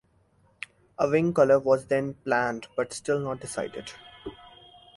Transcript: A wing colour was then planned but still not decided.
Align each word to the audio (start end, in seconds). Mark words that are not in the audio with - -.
A 0.97 1.07
wing 1.07 1.31
colour 1.31 1.59
was 1.59 1.85
then 1.85 2.15
planned 2.15 2.65
but 2.75 2.91
still 2.91 3.19
not 3.19 3.39
decided. 3.39 3.91